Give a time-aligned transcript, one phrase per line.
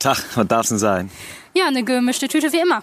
[0.00, 1.10] Tag, was darf's denn sein?
[1.52, 2.82] Ja, eine gemischte Tüte wie immer.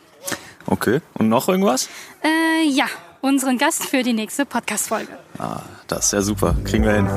[0.67, 1.90] Okay, und noch irgendwas?
[2.24, 2.86] Äh, ja,
[3.21, 5.17] unseren Gast für die nächste Podcast-Folge.
[5.39, 6.55] Ah, das ist ja super.
[6.63, 7.07] Kriegen wir hin.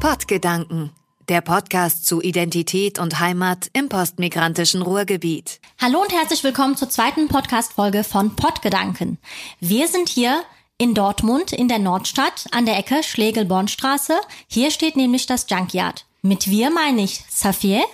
[0.00, 0.90] Pottgedanken,
[1.28, 5.60] der Podcast zu Identität und Heimat im postmigrantischen Ruhrgebiet.
[5.78, 9.18] Hallo und herzlich willkommen zur zweiten Podcast-Folge von Pottgedanken.
[9.60, 10.42] Wir sind hier
[10.82, 14.14] in Dortmund in der Nordstadt an der Ecke Schlegelbornstraße.
[14.48, 16.06] Hier steht nämlich das Junkyard.
[16.22, 17.84] Mit wir meine ich Safier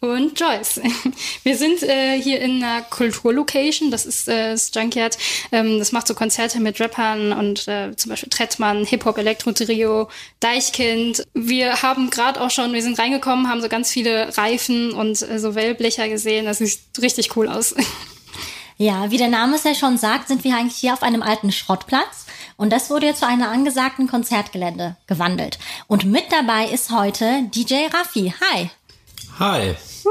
[0.00, 0.80] und Joyce.
[1.42, 5.18] Wir sind äh, hier in einer Kulturlocation, das ist äh, das Junkyard.
[5.52, 10.08] Ähm, das macht so Konzerte mit Rappern und äh, zum Beispiel Trettmann, Hip-Hop, Elektro-Trio,
[10.40, 11.26] Deichkind.
[11.34, 15.38] Wir haben gerade auch schon, wir sind reingekommen, haben so ganz viele Reifen und äh,
[15.38, 16.46] so Wellblecher gesehen.
[16.46, 17.74] Das sieht richtig cool aus.
[18.80, 21.50] Ja, wie der Name es ja schon sagt, sind wir eigentlich hier auf einem alten
[21.50, 22.26] Schrottplatz.
[22.58, 25.60] Und das wurde jetzt zu einem angesagten Konzertgelände gewandelt.
[25.86, 28.34] Und mit dabei ist heute DJ Raffi.
[28.40, 28.70] Hi.
[29.38, 29.76] Hi.
[30.04, 30.10] Uh,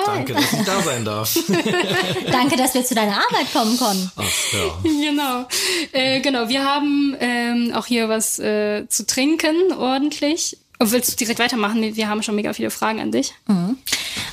[0.00, 0.04] hi.
[0.16, 1.38] Danke, dass ich da sein darf.
[2.32, 4.10] Danke, dass wir zu deiner Arbeit kommen konnten.
[4.16, 4.78] Ach, ja.
[4.82, 5.46] Genau.
[5.92, 10.58] Äh, genau, wir haben ähm, auch hier was äh, zu trinken, ordentlich.
[10.80, 11.94] Und willst du direkt weitermachen?
[11.94, 13.32] Wir haben schon mega viele Fragen an dich.
[13.46, 13.78] Mhm.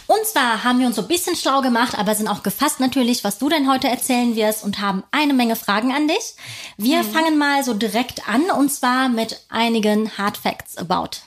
[0.08, 3.24] Und zwar haben wir uns so ein bisschen schlau gemacht, aber sind auch gefasst natürlich,
[3.24, 6.36] was du denn heute erzählen wirst und haben eine Menge Fragen an dich.
[6.78, 7.12] Wir mhm.
[7.12, 11.22] fangen mal so direkt an und zwar mit einigen Hard Facts about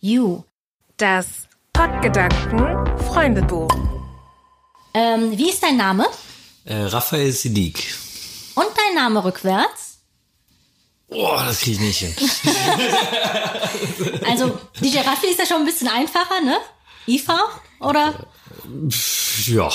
[0.00, 0.42] you.
[0.96, 1.26] Das
[1.72, 3.68] Pottgedanken Freundebuch.
[4.94, 6.06] Ähm, wie ist dein Name?
[6.64, 7.94] Äh, Raphael Sidik.
[8.54, 9.98] Und dein Name rückwärts?
[11.08, 12.14] Boah, das kriege ich nicht hin.
[14.26, 16.58] also, DJ Raffi ist ja schon ein bisschen einfacher, ne?
[17.06, 17.38] Ifa,
[17.80, 18.26] oder?
[19.46, 19.70] Ja,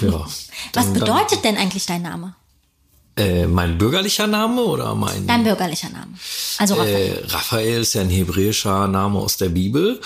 [0.00, 0.26] ja.
[0.74, 2.34] Was bedeutet denn eigentlich dein Name?
[3.14, 5.26] Äh, mein bürgerlicher Name oder mein?
[5.26, 6.14] Dein bürgerlicher Name.
[6.56, 7.24] Also Raphael.
[7.24, 10.00] Äh, Raphael ist ja ein hebräischer Name aus der Bibel.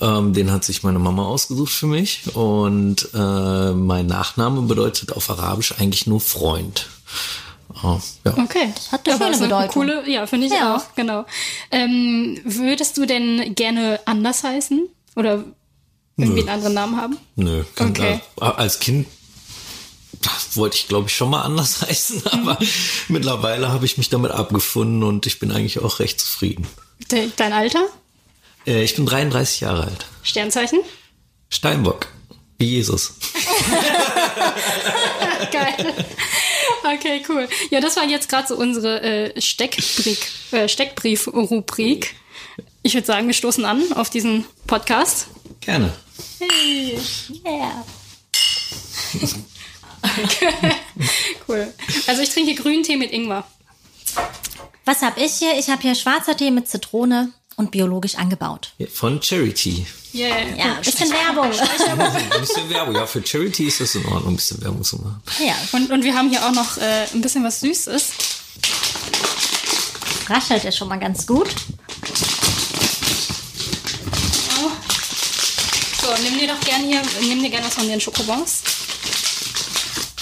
[0.00, 2.34] Ähm, den hat sich meine Mama ausgesucht für mich.
[2.34, 6.88] Und äh, mein Nachname bedeutet auf Arabisch eigentlich nur Freund.
[7.82, 8.32] Oh, ja.
[8.38, 9.68] Okay, das hat eine schöne Bedeutung.
[9.72, 10.76] Coole, ja, finde ich ja.
[10.76, 11.26] auch, genau.
[11.70, 14.88] Ähm, würdest du denn gerne anders heißen?
[15.14, 15.44] Oder
[16.16, 16.48] irgendwie Nö.
[16.48, 17.18] einen anderen Namen haben?
[17.36, 17.64] Nö.
[17.78, 18.20] Okay.
[18.38, 19.06] Als Kind
[20.54, 22.68] wollte ich, glaube ich, schon mal anders heißen, aber mhm.
[23.08, 26.66] mittlerweile habe ich mich damit abgefunden und ich bin eigentlich auch recht zufrieden.
[27.08, 27.86] Dein Alter?
[28.66, 30.06] Äh, ich bin 33 Jahre alt.
[30.22, 30.80] Sternzeichen?
[31.50, 32.08] Steinbock.
[32.58, 33.14] Wie Jesus.
[35.52, 35.94] Geil.
[36.82, 37.48] Okay, cool.
[37.70, 42.14] Ja, das war jetzt gerade so unsere äh, Steckbrief, äh, Steckbrief-Rubrik.
[42.82, 45.28] Ich würde sagen, wir stoßen an auf diesen Podcast.
[45.60, 45.92] Gerne.
[46.38, 46.98] Hey.
[47.44, 47.84] Yeah.
[51.48, 51.72] cool.
[52.06, 53.44] Also ich trinke grünen Tee mit Ingwer.
[54.84, 55.58] Was habe ich hier?
[55.58, 58.72] Ich habe hier schwarzer Tee mit Zitrone und biologisch angebaut.
[58.92, 59.86] Von Charity.
[60.14, 60.28] Yeah.
[60.56, 61.50] Ja, ein bisschen Werbung.
[62.32, 62.94] ein bisschen Werbung.
[62.94, 65.22] Ja, für Charity ist das in Ordnung, ein bisschen Werbung zu machen.
[65.38, 65.54] Ja.
[65.72, 68.12] Und, und wir haben hier auch noch äh, ein bisschen was Süßes.
[70.28, 71.48] Raschelt ja schon mal ganz gut.
[76.06, 78.62] So, nimm dir doch gerne hier, nimm dir gerne was von den Schokobons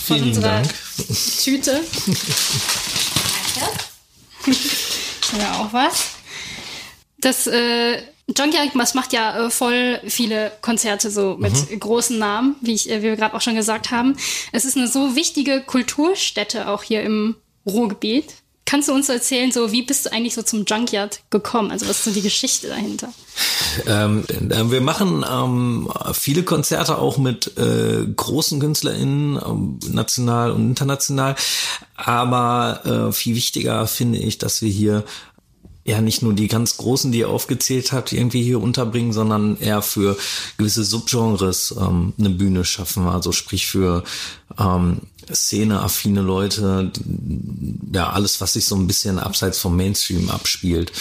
[0.03, 0.75] von Vielen unserer Dank.
[1.43, 1.73] Tüte.
[3.61, 3.71] Danke.
[5.39, 6.07] ja, auch was.
[7.19, 8.01] Das äh,
[8.35, 11.81] Junkyard macht ja äh, voll viele Konzerte so mit mhm.
[11.81, 14.17] großen Namen, wie, ich, äh, wie wir gerade auch schon gesagt haben.
[14.53, 18.33] Es ist eine so wichtige Kulturstätte auch hier im Ruhrgebiet.
[18.67, 21.71] Kannst du uns erzählen, so wie bist du eigentlich so zum Junkyard gekommen?
[21.71, 23.13] Also was ist so die Geschichte dahinter?
[23.87, 30.69] Ähm, äh, wir machen ähm, viele Konzerte auch mit äh, großen KünstlerInnen, ähm, national und
[30.69, 31.37] international.
[31.95, 35.05] Aber äh, viel wichtiger finde ich, dass wir hier
[35.85, 39.83] ja nicht nur die ganz großen, die er aufgezählt hat, irgendwie hier unterbringen, sondern eher
[39.83, 40.17] für
[40.57, 43.07] gewisse Subgenres ähm, eine Bühne schaffen.
[43.07, 44.03] Also sprich für
[44.59, 45.03] ähm,
[45.33, 46.91] Szene-affine Leute,
[47.93, 50.93] ja, alles, was sich so ein bisschen abseits vom Mainstream abspielt.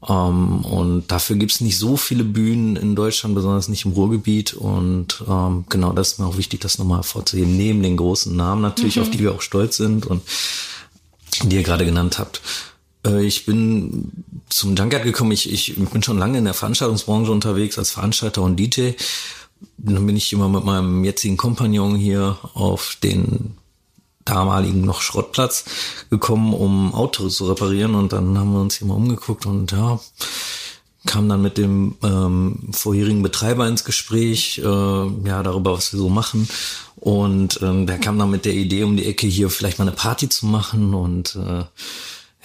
[0.00, 4.52] Um, ähm, und dafür gibt's nicht so viele Bühnen in Deutschland, besonders nicht im Ruhrgebiet.
[4.54, 8.34] Und um, ähm, genau das ist mir auch wichtig, das nochmal hervorzuheben, neben den großen
[8.34, 9.02] Namen natürlich, mhm.
[9.02, 10.22] auf die wir auch stolz sind und
[11.44, 12.42] die ihr gerade genannt habt.
[13.06, 14.10] Äh, ich bin
[14.48, 15.30] zum Junkyard gekommen.
[15.30, 18.92] Ich, ich bin schon lange in der Veranstaltungsbranche unterwegs als Veranstalter und DJ.
[19.78, 23.56] Dann bin ich immer mit meinem jetzigen Kompagnon hier auf den
[24.24, 25.64] damaligen noch Schrottplatz
[26.10, 29.98] gekommen, um Autos zu reparieren und dann haben wir uns hier mal umgeguckt und ja,
[31.06, 36.08] kam dann mit dem ähm, vorherigen Betreiber ins Gespräch, äh, ja, darüber, was wir so
[36.08, 36.48] machen.
[36.96, 39.96] Und ähm, der kam dann mit der Idee um die Ecke, hier vielleicht mal eine
[39.96, 41.64] Party zu machen und äh,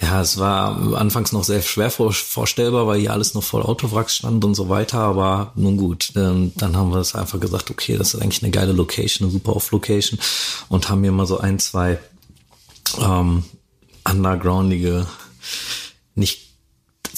[0.00, 4.44] Ja, es war anfangs noch sehr schwer vorstellbar, weil hier alles noch voll Autowracks stand
[4.44, 5.00] und so weiter.
[5.00, 8.52] Aber nun gut, ähm, dann haben wir es einfach gesagt, okay, das ist eigentlich eine
[8.52, 10.20] geile Location, eine super Off-Location
[10.68, 11.98] und haben hier mal so ein, zwei
[13.00, 13.42] ähm,
[14.08, 15.06] undergroundige,
[16.14, 16.47] nicht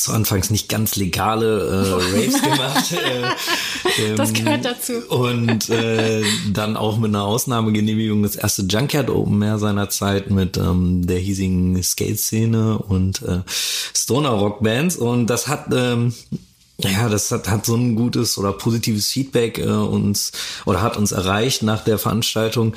[0.05, 2.93] zu Anfangs nicht ganz legale äh, Raves gemacht.
[2.93, 4.93] Äh, ähm, das gehört dazu.
[5.09, 10.57] Und äh, dann auch mit einer Ausnahmegenehmigung das erste Junkyard Open Air seiner Zeit mit
[10.57, 13.41] ähm, der hiesigen Skate-Szene und äh,
[13.95, 14.97] Stoner Rock Bands.
[14.97, 16.15] Und das hat ähm,
[16.85, 20.33] ja, das hat, hat so ein gutes oder positives Feedback äh, uns
[20.65, 22.75] oder hat uns erreicht nach der Veranstaltung,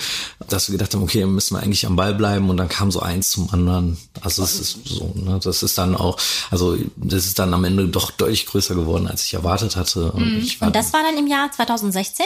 [0.47, 2.99] dass wir gedacht haben, okay, müssen wir eigentlich am Ball bleiben und dann kam so
[2.99, 3.97] eins zum anderen.
[4.21, 6.17] Also es ist so, ne, das ist dann auch,
[6.51, 10.11] also das ist dann am Ende doch deutlich größer geworden, als ich erwartet hatte.
[10.11, 10.51] Und, mhm.
[10.59, 12.25] war, und das war dann im Jahr 2016?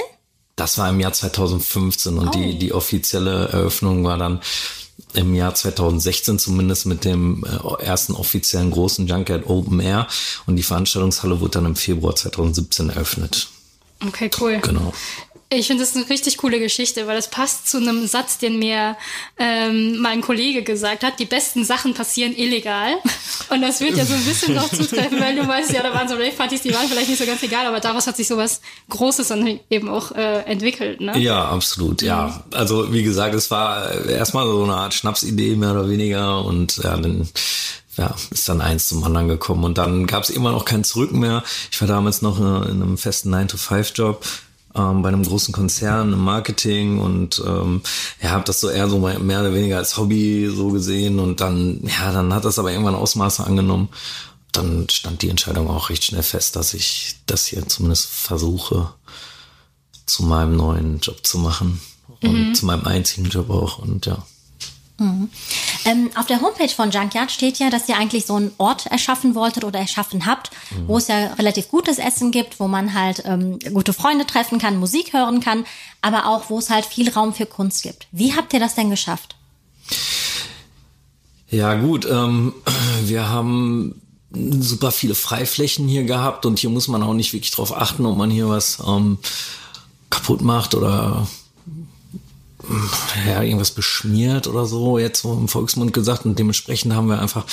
[0.56, 2.32] Das war im Jahr 2015 und oh.
[2.32, 4.42] die die offizielle Eröffnung war dann
[5.14, 10.08] im Jahr 2016 zumindest mit dem äh, ersten offiziellen großen Junkyard Open Air
[10.46, 13.50] und die Veranstaltungshalle wurde dann im Februar 2017 eröffnet.
[14.06, 14.60] Okay, cool.
[14.62, 14.94] Genau.
[15.50, 18.98] Ich finde das eine richtig coole Geschichte, weil das passt zu einem Satz, den mir
[19.38, 21.20] ähm, mein Kollege gesagt hat.
[21.20, 22.96] Die besten Sachen passieren illegal.
[23.50, 26.10] Und das wird ja so ein bisschen noch zutreffen, weil du weißt ja, da waren
[26.10, 28.60] so Rave-Partys, die waren vielleicht nicht so ganz egal, aber daraus hat sich sowas
[28.90, 31.00] Großes dann eben auch äh, entwickelt.
[31.00, 31.18] Ne?
[31.18, 32.44] Ja, absolut, ja.
[32.52, 36.76] Also wie gesagt, es war äh, erstmal so eine Art Schnapsidee mehr oder weniger und
[36.78, 37.30] ja, dann
[37.96, 41.14] ja, ist dann eins zum anderen gekommen und dann gab es immer noch kein Zurück
[41.14, 41.42] mehr.
[41.72, 44.24] Ich war damals noch äh, in einem festen 9-to-5-Job
[44.78, 47.82] ähm, bei einem großen Konzern im Marketing und ähm,
[48.22, 51.82] ja, habe das so eher so mehr oder weniger als Hobby so gesehen und dann,
[51.84, 53.90] ja, dann hat das aber irgendwann Ausmaße angenommen.
[54.52, 58.94] Dann stand die Entscheidung auch recht schnell fest, dass ich das hier zumindest versuche,
[60.06, 61.82] zu meinem neuen Job zu machen
[62.22, 62.56] und mhm.
[62.56, 64.26] zu meinem einzigen Job auch und ja.
[65.00, 65.30] Mhm.
[65.88, 69.36] Ähm, auf der Homepage von Junkyard steht ja, dass ihr eigentlich so einen Ort erschaffen
[69.36, 70.88] wolltet oder erschaffen habt, mhm.
[70.88, 74.78] wo es ja relativ gutes Essen gibt, wo man halt ähm, gute Freunde treffen kann,
[74.78, 75.66] Musik hören kann,
[76.02, 78.08] aber auch wo es halt viel Raum für Kunst gibt.
[78.12, 79.38] Wie habt ihr das denn geschafft?
[81.50, 82.54] Ja gut, ähm,
[83.04, 84.02] wir haben
[84.32, 88.18] super viele Freiflächen hier gehabt und hier muss man auch nicht wirklich drauf achten, ob
[88.18, 89.20] man hier was ähm,
[90.10, 91.28] kaputt macht oder
[93.28, 96.26] ja, irgendwas beschmiert oder so, jetzt so im Volksmund gesagt.
[96.26, 97.46] Und dementsprechend haben wir einfach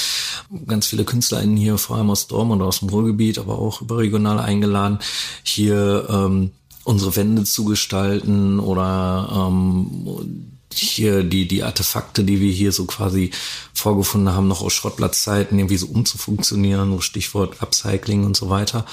[0.66, 4.98] ganz viele KünstlerInnen hier, vor allem aus Dortmund aus dem Ruhrgebiet, aber auch überregional eingeladen,
[5.42, 6.50] hier ähm,
[6.84, 13.30] unsere Wände zu gestalten oder ähm, hier die, die Artefakte, die wir hier so quasi
[13.72, 18.84] vorgefunden haben, noch aus Schrottplatzzeiten irgendwie so umzufunktionieren, so Stichwort Upcycling und so weiter.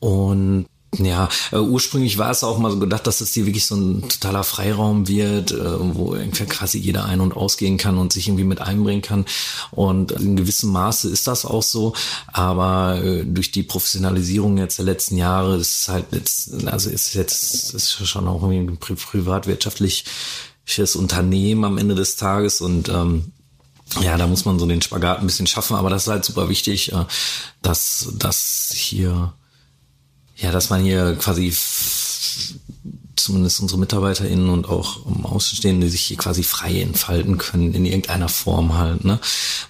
[0.00, 0.66] Und
[0.98, 4.08] ja, äh, ursprünglich war es auch mal so gedacht, dass es hier wirklich so ein
[4.10, 8.44] totaler Freiraum wird, äh, wo irgendwie quasi jeder ein- und ausgehen kann und sich irgendwie
[8.44, 9.24] mit einbringen kann.
[9.70, 11.94] Und in gewissem Maße ist das auch so.
[12.26, 17.14] Aber äh, durch die Professionalisierung jetzt der letzten Jahre ist es halt jetzt, also ist
[17.14, 23.32] jetzt ist schon auch irgendwie ein pri privatwirtschaftliches Unternehmen am Ende des Tages und ähm,
[24.00, 26.48] ja, da muss man so den Spagat ein bisschen schaffen, aber das ist halt super
[26.48, 27.04] wichtig, äh,
[27.62, 29.32] dass das hier
[30.42, 31.52] ja, dass man hier quasi
[33.16, 38.28] zumindest unsere MitarbeiterInnen und auch um Außenstehende sich hier quasi frei entfalten können in irgendeiner
[38.28, 39.20] Form halt, ne?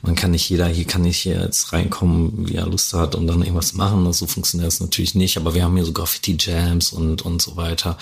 [0.01, 3.27] Man kann nicht jeder, hier kann nicht hier jetzt reinkommen, wie er Lust hat und
[3.27, 4.11] dann irgendwas machen.
[4.13, 7.99] So funktioniert das natürlich nicht, aber wir haben hier so Graffiti-Jams und, und so weiter,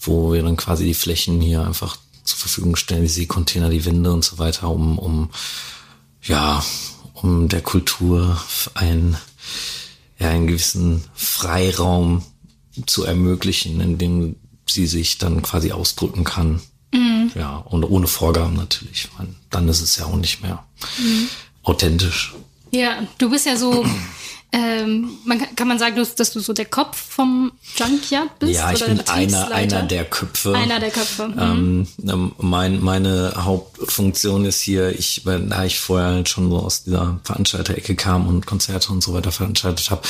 [0.00, 4.12] wo wir dann quasi die Flächen hier einfach zur Verfügung stellen, die Seekontainer, die Wände
[4.12, 5.30] und so weiter, um, um,
[6.22, 6.64] ja,
[7.12, 8.40] um der Kultur
[8.74, 9.16] ein
[10.18, 12.22] ja, einen gewissen Freiraum
[12.86, 16.60] zu ermöglichen, in dem sie sich dann quasi ausdrücken kann.
[16.92, 17.32] Mhm.
[17.34, 19.08] Ja, und ohne Vorgaben natürlich.
[19.50, 20.64] Dann ist es ja auch nicht mehr
[20.98, 21.28] mhm.
[21.62, 22.34] authentisch.
[22.70, 23.84] Ja, du bist ja so
[24.50, 28.54] ähm, man kann, man sagen, dass du so der Kopf vom Junkyard bist?
[28.54, 30.54] Ja, ich bin einer, einer der Köpfe.
[30.54, 31.28] Einer der Köpfe.
[31.28, 31.38] Mhm.
[31.38, 36.84] Ähm, ähm, mein, meine Hauptfunktion ist hier, ich, da ich vorher halt schon so aus
[36.84, 40.02] dieser Veranstalterecke kam und Konzerte und so weiter veranstaltet habe,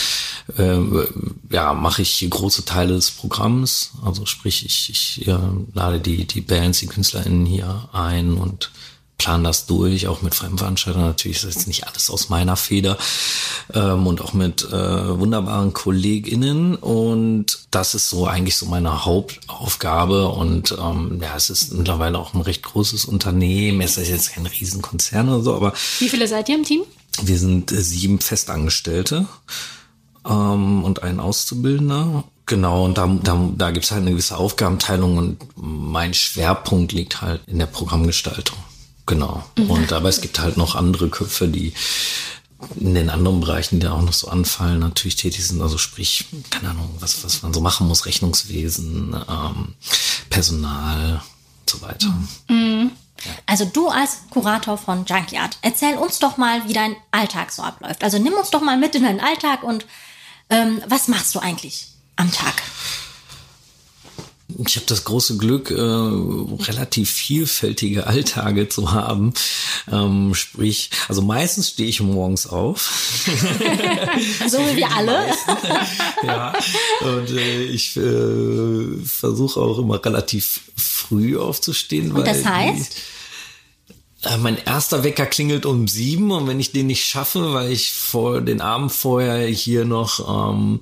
[0.57, 3.91] äh, ja, mache ich hier große Teile des Programms.
[4.05, 5.37] Also sprich, ich, ich äh,
[5.75, 8.71] lade die, die Bands, die KünstlerInnen hier ein und
[9.19, 11.03] plan das durch, auch mit Fremdveranstaltern.
[11.03, 12.97] Natürlich ist jetzt nicht alles aus meiner Feder
[13.75, 16.77] ähm, und auch mit äh, wunderbaren KollegInnen.
[16.77, 20.29] Und das ist so eigentlich so meine Hauptaufgabe.
[20.29, 23.81] Und ähm, ja, es ist mittlerweile auch ein recht großes Unternehmen.
[23.81, 25.73] Es ist jetzt kein Riesenkonzern oder so, aber.
[25.99, 26.83] Wie viele seid ihr im Team?
[27.21, 29.27] Wir sind äh, sieben Festangestellte
[30.25, 32.23] ähm, und ein Auszubildender.
[32.47, 37.21] Genau, und da, da, da gibt es halt eine gewisse Aufgabenteilung und mein Schwerpunkt liegt
[37.21, 38.57] halt in der Programmgestaltung.
[39.09, 39.43] Genau.
[39.57, 41.73] Und aber es gibt halt noch andere Köpfe, die
[42.79, 45.63] in den anderen Bereichen, die da auch noch so anfallen, natürlich tätig sind.
[45.63, 49.75] Also sprich, keine Ahnung, was, was man so machen muss, Rechnungswesen, ähm,
[50.29, 51.23] Personal
[51.61, 52.13] und so weiter.
[53.47, 58.05] Also du als Kurator von Junkyard, erzähl uns doch mal, wie dein Alltag so abläuft.
[58.05, 59.87] Also nimm uns doch mal mit in deinen Alltag und
[60.51, 62.55] ähm, was machst du eigentlich am Tag?
[64.67, 69.33] Ich habe das große Glück, äh, relativ vielfältige Alltage zu haben.
[69.91, 73.25] Ähm, sprich, also meistens stehe ich morgens auf.
[74.49, 75.27] So wie wir alle.
[76.27, 76.53] ja,
[77.03, 82.11] und äh, ich äh, versuche auch immer relativ früh aufzustehen.
[82.11, 82.97] Und das heißt?
[82.97, 83.18] Die,
[84.41, 88.41] mein erster Wecker klingelt um sieben und wenn ich den nicht schaffe, weil ich vor
[88.41, 90.81] den Abend vorher hier noch ähm,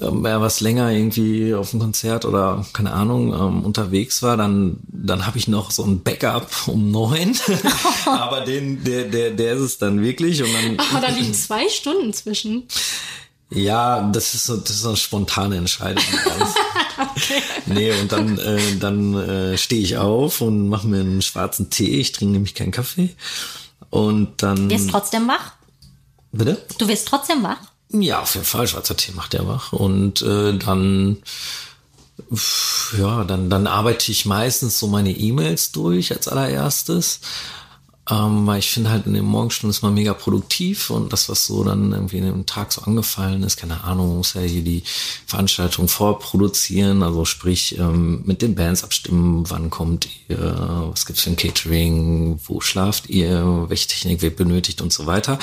[0.00, 5.24] ja, was länger irgendwie auf dem Konzert oder keine Ahnung ähm, unterwegs war, dann dann
[5.24, 7.36] habe ich noch so ein Backup um neun.
[8.06, 11.68] Aber den der der der ist es dann wirklich und dann Oh, da liegen zwei
[11.68, 12.64] Stunden zwischen.
[13.50, 16.02] ja, das ist so, das ist so eine spontane Entscheidung.
[16.98, 17.42] okay.
[17.66, 22.00] Nee, und dann, äh, dann äh, stehe ich auf und mache mir einen schwarzen Tee.
[22.00, 23.14] Ich trinke nämlich keinen Kaffee.
[23.90, 24.70] Und dann.
[24.70, 25.52] Wirst trotzdem wach?
[26.32, 26.60] Bitte?
[26.78, 27.58] Du wirst trotzdem wach?
[27.90, 28.66] Ja, auf jeden Fall.
[28.66, 29.72] Schwarzer Tee macht der wach.
[29.72, 31.18] Und äh, dann,
[32.98, 37.20] ja, dann, dann arbeite ich meistens so meine E-Mails durch als allererstes.
[38.10, 41.46] Ähm, weil ich finde halt in den Morgenstunden ist man mega produktiv und das, was
[41.46, 44.82] so dann irgendwie in dem Tag so angefallen ist, keine Ahnung, muss ja hier die
[45.26, 51.30] Veranstaltung vorproduzieren, also sprich ähm, mit den Bands abstimmen, wann kommt ihr, was gibt's für
[51.30, 55.38] ein Catering, wo schlaft ihr, welche Technik wird benötigt und so weiter.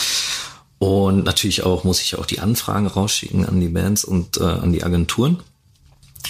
[0.77, 4.72] Und natürlich auch muss ich auch die Anfragen rausschicken an die Bands und äh, an
[4.72, 5.41] die Agenturen.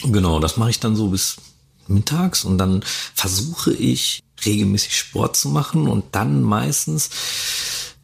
[0.04, 1.36] Genau, das mache ich dann so bis
[1.88, 2.84] mittags und dann
[3.14, 7.10] versuche ich regelmäßig Sport zu machen und dann meistens,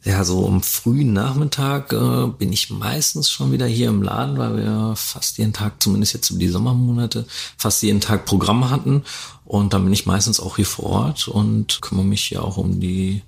[0.03, 4.58] ja, so am frühen Nachmittag äh, bin ich meistens schon wieder hier im Laden, weil
[4.58, 7.25] wir fast jeden Tag, zumindest jetzt über die Sommermonate,
[7.58, 9.03] fast jeden Tag Programme hatten.
[9.44, 12.79] Und dann bin ich meistens auch hier vor Ort und kümmere mich hier auch um
[12.79, 13.22] die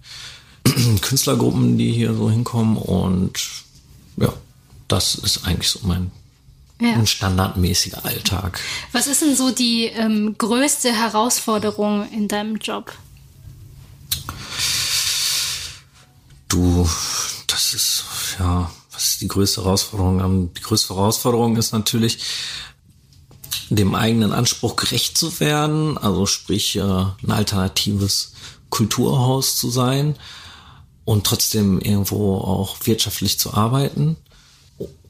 [1.02, 2.78] Künstlergruppen, die hier so hinkommen.
[2.78, 3.40] Und
[4.18, 4.32] ja,
[4.88, 6.12] das ist eigentlich so mein
[6.82, 6.94] Ja.
[6.94, 8.62] ein standardmäßiger Alltag.
[8.94, 12.94] Was ist denn so die ähm, größte Herausforderung in deinem Job?
[16.48, 16.88] Du,
[17.48, 18.06] das ist,
[18.40, 20.20] ja, was ist die größte Herausforderung?
[20.20, 22.20] Ähm, Die größte Herausforderung ist natürlich,
[23.70, 28.34] dem eigenen Anspruch gerecht zu werden, also sprich, äh, ein alternatives
[28.70, 30.16] Kulturhaus zu sein
[31.06, 34.18] und trotzdem irgendwo auch wirtschaftlich zu arbeiten,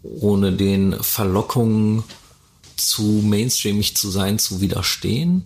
[0.04, 2.04] ohne den Verlockungen
[2.76, 5.46] zu mainstreamig zu sein, zu widerstehen.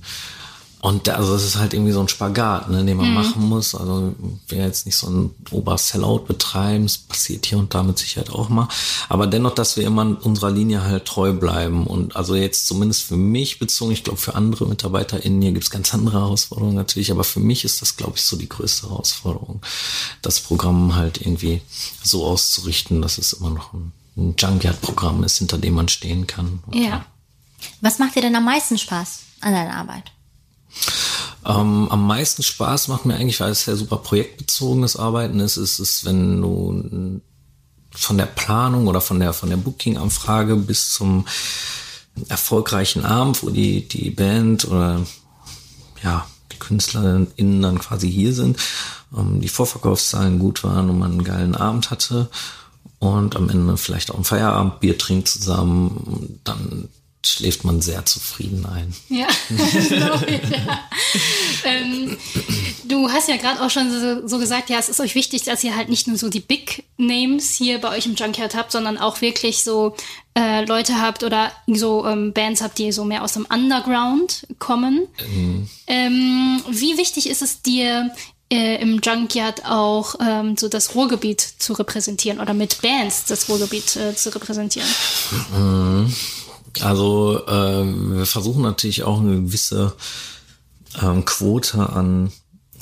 [0.81, 3.73] Und da- also das ist halt irgendwie so ein Spagat, ne, den man machen muss.
[3.73, 4.13] Also
[4.49, 8.49] wir jetzt nicht so ein Ober-Sellout betreiben, es passiert hier und da mit Sicherheit auch
[8.49, 8.67] mal.
[9.07, 11.87] Aber dennoch, dass wir immer unserer Linie halt treu bleiben.
[11.87, 15.93] Und also jetzt zumindest für mich bezogen, ich glaube für andere MitarbeiterInnen, hier gibt's ganz
[15.93, 19.61] andere Herausforderungen natürlich, aber für mich ist das, glaube ich, so die größte Herausforderung,
[20.21, 21.61] das Programm halt irgendwie
[22.03, 26.63] so auszurichten, dass es immer noch ein, ein Junkyard-Programm ist, hinter dem man stehen kann.
[26.71, 27.05] Ja.
[27.81, 30.11] Was macht dir denn am meisten Spaß an deiner Arbeit?
[31.45, 35.79] Ähm, am meisten Spaß macht mir eigentlich, weil es ja super projektbezogenes Arbeiten ist, ist
[35.79, 37.21] es, wenn du
[37.91, 41.25] von der Planung oder von der, von der Booking-Anfrage bis zum
[42.29, 45.01] erfolgreichen Abend, wo die, die Band oder
[46.03, 48.57] ja, die KünstlerInnen dann quasi hier sind,
[49.15, 52.29] ähm, die Vorverkaufszahlen gut waren und man einen geilen Abend hatte
[53.11, 56.89] und am Ende vielleicht auch ein Feierabendbier trinkt zusammen, dann
[57.25, 58.93] schläft man sehr zufrieden ein.
[59.09, 59.27] Ja,
[60.27, 60.79] ich, ja.
[61.63, 62.17] ähm,
[62.83, 65.63] du hast ja gerade auch schon so, so gesagt, ja, es ist euch wichtig, dass
[65.63, 68.97] ihr halt nicht nur so die Big Names hier bei euch im Junkyard habt, sondern
[68.97, 69.95] auch wirklich so
[70.37, 75.07] äh, Leute habt oder so ähm, Bands habt, die so mehr aus dem Underground kommen.
[75.87, 78.11] Ähm, wie wichtig ist es dir,
[78.51, 83.95] äh, im Junkyard auch ähm, so das Ruhrgebiet zu repräsentieren oder mit Bands das Ruhrgebiet
[83.95, 84.89] äh, zu repräsentieren?
[86.81, 87.83] Also äh,
[88.17, 89.93] wir versuchen natürlich auch eine gewisse
[91.01, 92.31] ähm, Quote an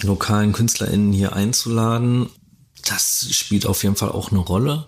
[0.01, 2.29] lokalen KünstlerInnen hier einzuladen.
[2.85, 4.87] Das spielt auf jeden Fall auch eine Rolle.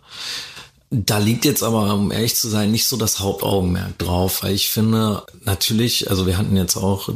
[0.96, 4.70] Da liegt jetzt aber, um ehrlich zu sein, nicht so das Hauptaugenmerk drauf, weil ich
[4.70, 7.10] finde, natürlich, also wir hatten jetzt auch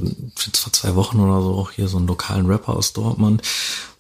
[0.45, 3.43] jetzt vor zwei Wochen oder so auch hier so einen lokalen Rapper aus Dortmund.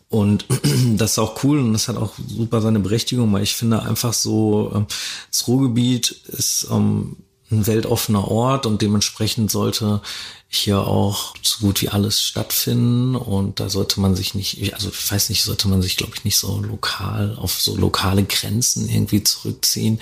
[0.09, 0.45] Und
[0.95, 4.13] das ist auch cool und das hat auch super seine Berechtigung, weil ich finde einfach
[4.13, 4.87] so, ähm,
[5.29, 7.17] das Ruhrgebiet ist ähm,
[7.51, 10.01] ein weltoffener Ort und dementsprechend sollte
[10.49, 15.11] hier auch so gut wie alles stattfinden und da sollte man sich nicht, also ich
[15.11, 19.23] weiß nicht, sollte man sich, glaube ich, nicht so lokal auf so lokale Grenzen irgendwie
[19.23, 19.99] zurückziehen.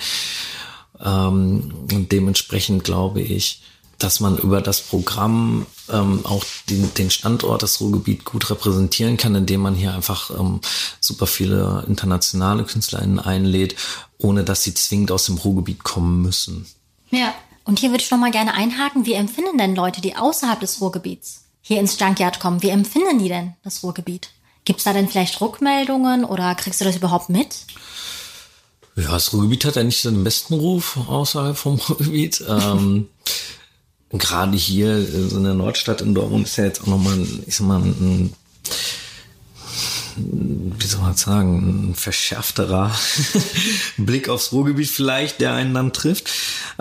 [1.00, 3.62] Ähm, und dementsprechend glaube ich,
[3.98, 9.34] dass man über das Programm ähm, auch den, den Standort, das Ruhrgebiet gut repräsentieren kann,
[9.34, 10.60] indem man hier einfach ähm,
[11.00, 13.76] super viele internationale KünstlerInnen einlädt,
[14.18, 16.66] ohne dass sie zwingend aus dem Ruhrgebiet kommen müssen.
[17.10, 17.34] Ja.
[17.64, 19.06] Und hier würde ich noch mal gerne einhaken.
[19.06, 22.62] Wie empfinden denn Leute, die außerhalb des Ruhrgebiets hier ins Junkyard kommen?
[22.62, 24.30] Wie empfinden die denn das Ruhrgebiet?
[24.64, 27.56] Gibt es da denn vielleicht Rückmeldungen oder kriegst du das überhaupt mit?
[28.96, 32.44] Ja, das Ruhrgebiet hat ja nicht den besten Ruf außerhalb vom Ruhrgebiet.
[32.48, 33.08] Ähm,
[34.10, 37.82] Gerade hier in der Nordstadt in Dortmund ist ja jetzt auch nochmal, ich sag mal,
[37.82, 38.32] ein,
[40.78, 42.94] wie soll man sagen, ein verschärfterer
[43.96, 46.30] Blick aufs Ruhrgebiet vielleicht, der einen dann trifft.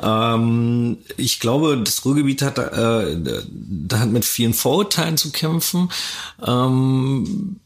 [0.01, 3.17] Ähm, ich glaube, das Ruhrgebiet hat, äh,
[3.49, 5.89] da hat mit vielen Vorurteilen zu kämpfen.
[6.45, 7.59] Ähm,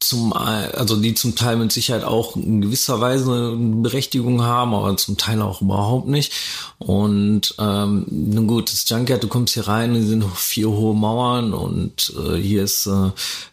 [0.00, 4.96] zum, also die zum Teil mit Sicherheit auch in gewisser Weise eine Berechtigung haben, aber
[4.96, 6.32] zum Teil auch überhaupt nicht.
[6.78, 11.52] Und ähm, nun gut, das Junkyard, du kommst hier rein, hier sind vier hohe Mauern
[11.52, 13.10] und äh, hier ist äh,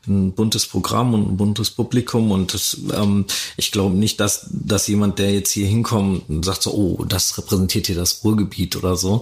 [0.07, 3.25] ein buntes Programm und ein buntes Publikum und das, ähm,
[3.57, 7.37] ich glaube nicht, dass, dass jemand, der jetzt hier hinkommt und sagt so, oh, das
[7.37, 9.19] repräsentiert hier das Ruhrgebiet oder so.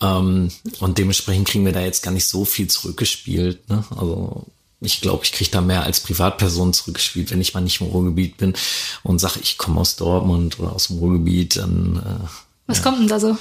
[0.00, 0.50] Ähm,
[0.80, 3.68] und dementsprechend kriegen wir da jetzt gar nicht so viel zurückgespielt.
[3.68, 3.84] Ne?
[3.94, 4.46] Also
[4.82, 8.36] ich glaube, ich kriege da mehr als Privatperson zurückgespielt, wenn ich mal nicht im Ruhrgebiet
[8.36, 8.54] bin
[9.02, 11.96] und sage, ich komme aus Dortmund oder aus dem Ruhrgebiet, dann.
[11.96, 12.28] Äh,
[12.66, 12.84] Was ja.
[12.84, 13.36] kommt denn da so?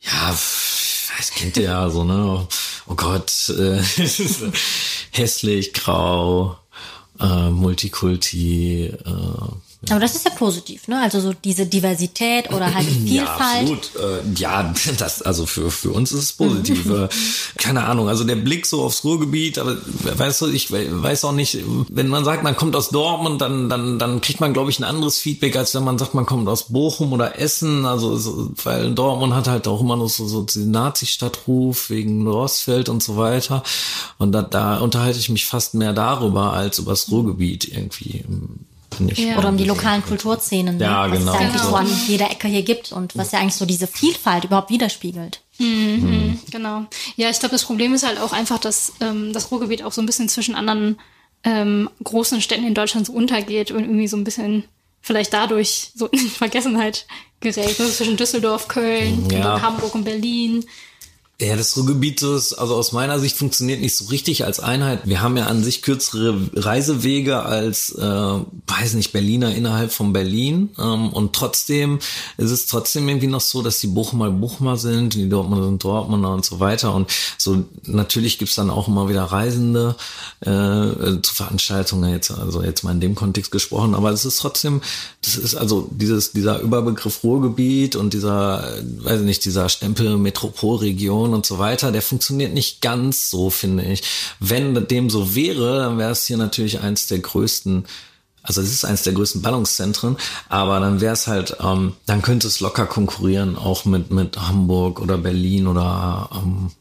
[0.00, 0.36] Ja,
[1.16, 2.46] das kennt ihr ja so, ne?
[2.86, 3.82] Oh Gott, äh,
[5.12, 6.56] hässlich, grau,
[7.20, 11.00] äh, Multikulti, äh, Aber das ist ja positiv, ne?
[11.02, 13.88] Also so diese Diversität oder halt die Ja, Vielfalt.
[13.88, 13.90] absolut.
[14.36, 16.86] Äh, ja, das, also für, für uns ist es positiv.
[16.88, 17.08] Äh,
[17.58, 21.32] Keine Ahnung, also der Blick so aufs Ruhrgebiet, aber weißt du, ich we- weiß auch
[21.32, 21.58] nicht,
[21.88, 24.84] wenn man sagt, man kommt aus Dortmund, dann, dann, dann kriegt man, glaube ich, ein
[24.84, 27.84] anderes Feedback, als wenn man sagt, man kommt aus Bochum oder Essen.
[27.84, 32.88] Also, so, weil Dortmund hat halt auch immer noch so, so diesen Nazi-Stadtruf wegen Rostfeld
[32.88, 33.62] und so weiter.
[34.18, 38.24] Und da, da unterhalte ich mich fast mehr darüber als über das Ruhrgebiet irgendwie.
[39.08, 39.38] Ich Ja.
[39.38, 40.84] Oder um die lokalen Kulturszenen, ne?
[40.84, 41.32] Ja, was genau.
[41.32, 41.70] es ja eigentlich Genau.
[41.70, 45.40] so an jeder Ecke hier gibt und was ja eigentlich so diese Vielfalt überhaupt widerspiegelt.
[46.50, 46.84] Genau.
[47.16, 50.02] Ja, ich glaube, das Problem ist halt auch einfach, dass ähm, das Ruhrgebiet auch so
[50.02, 50.98] ein bisschen zwischen anderen
[51.44, 54.64] ähm, großen Städten in Deutschland so untergeht und irgendwie so ein bisschen
[55.00, 57.06] vielleicht dadurch so in Vergessenheit
[57.40, 57.78] gerät.
[57.78, 57.86] Ne?
[57.90, 59.54] Zwischen Düsseldorf, Köln, Ja.
[59.54, 60.64] und Hamburg und Berlin.
[61.42, 65.00] Ja, das Ruhrgebiet ist, also aus meiner Sicht funktioniert nicht so richtig als Einheit.
[65.06, 70.70] Wir haben ja an sich kürzere Reisewege als, äh, weiß nicht, Berliner innerhalb von Berlin.
[70.78, 71.98] Ähm, und trotzdem
[72.36, 76.32] ist es trotzdem irgendwie noch so, dass die Bochumer Bochumer sind, die Dortmunder sind Dortmunder
[76.32, 76.94] und so weiter.
[76.94, 79.96] Und so natürlich gibt's dann auch immer wieder Reisende
[80.46, 83.96] äh, äh, zu Veranstaltungen, jetzt, also jetzt mal in dem Kontext gesprochen.
[83.96, 84.80] Aber es ist trotzdem,
[85.22, 90.16] das ist also dieses, dieser Überbegriff Ruhrgebiet und dieser, äh, weiß ich nicht, dieser Stempel
[90.18, 94.02] Metropolregion und so weiter, der funktioniert nicht ganz so, finde ich.
[94.40, 97.84] Wenn dem so wäre, dann wäre es hier natürlich eins der größten
[98.44, 100.16] also es ist eines der größten Ballungszentren,
[100.48, 105.00] aber dann wäre es halt, ähm, dann könnte es locker konkurrieren, auch mit, mit Hamburg
[105.00, 106.72] oder Berlin oder ähm,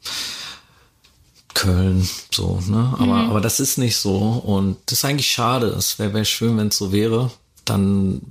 [1.53, 2.95] Köln, so, ne?
[2.97, 5.67] Aber, aber das ist nicht so und das ist eigentlich schade.
[5.67, 7.29] Es wäre wär schön, wenn es so wäre.
[7.65, 8.21] Dann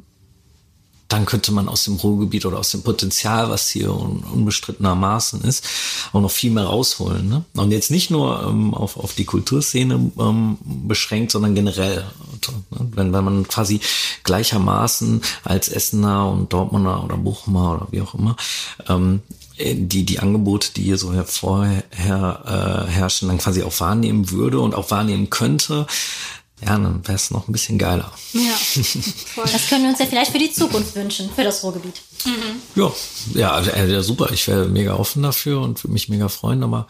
[1.12, 5.64] dann könnte man aus dem Ruhrgebiet oder aus dem Potenzial, was hier un unbestrittenermaßen ist,
[6.12, 7.28] auch noch viel mehr rausholen.
[7.28, 7.44] Ne?
[7.54, 12.04] Und jetzt nicht nur ähm, auf, auf die Kulturszene ähm, beschränkt, sondern generell.
[12.32, 12.88] Also, ne?
[12.94, 13.80] wenn, wenn man quasi
[14.22, 18.36] gleichermaßen als Essener und Dortmunder oder Bochumer oder wie auch immer
[18.88, 19.20] ähm,
[19.62, 24.74] die, die Angebote, die hier so hervorher äh, herrschen, dann quasi auch wahrnehmen würde und
[24.74, 25.86] auch wahrnehmen könnte,
[26.62, 28.12] ja, dann wäre es noch ein bisschen geiler.
[28.32, 28.52] Ja,
[29.34, 29.44] voll.
[29.50, 32.00] Das können wir uns ja vielleicht für die Zukunft wünschen, für das Ruhrgebiet.
[32.74, 32.92] Ja,
[33.34, 34.30] ja, äh, ja super.
[34.32, 36.86] Ich wäre mega offen dafür und würde mich mega freuen, aber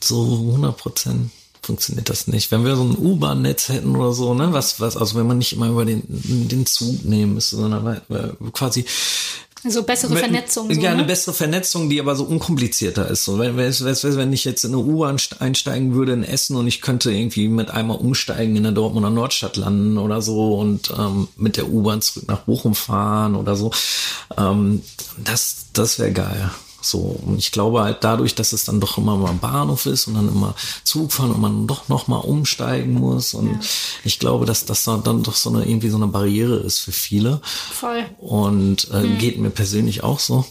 [0.00, 1.30] so 100 Prozent
[1.62, 2.50] funktioniert das nicht.
[2.50, 5.52] Wenn wir so ein U-Bahn-Netz hätten oder so, ne, was, was, also wenn man nicht
[5.52, 8.00] immer über den, den Zug nehmen müsste, sondern
[8.52, 8.86] quasi
[9.70, 10.72] So bessere mit- Vernetzung.
[10.72, 11.08] So, ja, eine ne?
[11.08, 13.24] bessere Vernetzung, die aber so unkomplizierter ist.
[13.24, 16.56] So, wenn, wenn, wenn wenn ich jetzt in eine U-Bahn st- einsteigen würde in Essen
[16.56, 20.92] und ich könnte irgendwie mit einmal umsteigen in der Dortmunder Nordstadt landen oder so und
[20.98, 23.70] ähm, mit der U-Bahn zurück nach Bochum fahren oder so,
[24.36, 24.82] ähm,
[25.24, 26.50] das, das wäre geil.
[26.86, 30.14] So, und ich glaube halt dadurch, dass es dann doch immer mal Bahnhof ist und
[30.14, 33.58] dann immer Zug fahren und man doch noch mal umsteigen muss und
[34.04, 37.40] ich glaube, dass das dann doch so eine irgendwie so eine Barriere ist für viele.
[37.72, 38.06] Voll.
[38.18, 40.44] Und äh, geht mir persönlich auch so.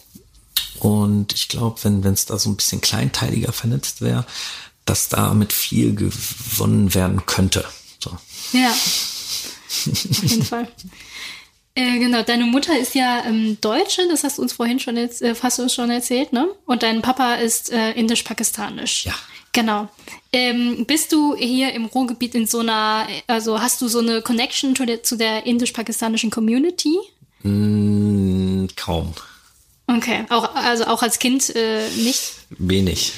[0.80, 4.26] Und ich glaube, wenn es da so ein bisschen kleinteiliger vernetzt wäre,
[4.84, 7.66] dass damit viel gewonnen werden könnte.
[8.04, 8.12] So.
[8.52, 10.68] Ja, auf jeden Fall.
[11.76, 15.22] Äh, genau, deine Mutter ist ja ähm, Deutsche, das hast du uns vorhin schon, jetzt,
[15.22, 16.48] äh, hast du uns schon erzählt, ne?
[16.66, 19.06] Und dein Papa ist äh, indisch-pakistanisch.
[19.06, 19.14] Ja.
[19.52, 19.90] Genau.
[20.34, 24.76] Ähm, bist du hier im Ruhrgebiet in so einer, also hast du so eine Connection
[24.76, 26.98] zu der, zu der indisch-pakistanischen Community?
[27.44, 29.14] Mm, kaum.
[29.88, 32.34] Okay, auch, also auch als Kind äh, nicht?
[32.50, 33.14] Wenig.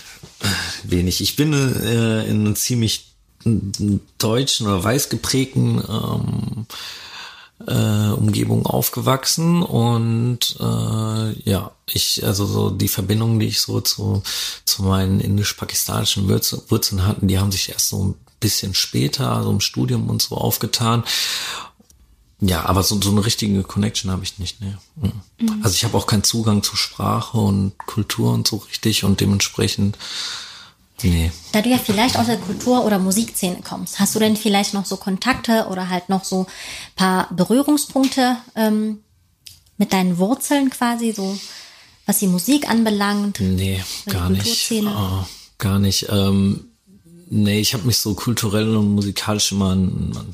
[0.84, 1.22] Wenig.
[1.22, 3.14] Ich bin äh, in einem ziemlich
[4.18, 6.66] deutschen oder weiß geprägten ähm,
[7.66, 14.22] äh, Umgebung aufgewachsen und äh, ja, ich, also so die Verbindungen, die ich so zu,
[14.66, 19.62] zu meinen indisch-pakistanischen Wurzeln hatten, die haben sich erst so ein bisschen später, also im
[19.62, 21.04] Studium und so aufgetan.
[22.40, 24.62] Ja, aber so, so eine richtige Connection habe ich nicht.
[24.62, 24.78] Ne?
[24.96, 25.64] Mhm.
[25.64, 29.98] Also ich habe auch keinen Zugang zu Sprache und Kultur und so richtig und dementsprechend
[31.04, 31.32] Nee.
[31.52, 34.86] Da du ja vielleicht aus der Kultur- oder Musikszene kommst, hast du denn vielleicht noch
[34.86, 36.48] so Kontakte oder halt noch so
[36.96, 39.00] paar Berührungspunkte ähm,
[39.78, 41.38] mit deinen Wurzeln quasi, so
[42.08, 43.40] was die Musik anbelangt?
[43.40, 44.72] Nee, gar nicht.
[44.72, 45.26] Oh,
[45.58, 46.08] gar nicht.
[46.10, 46.66] Ähm,
[47.30, 50.34] nee, ich habe mich so kulturell und musikalisch immer an,